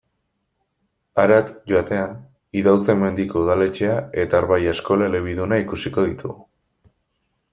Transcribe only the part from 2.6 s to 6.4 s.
Idauze-Mendiko udaletxea eta Arbailla eskola elebiduna ikusiko ditugu.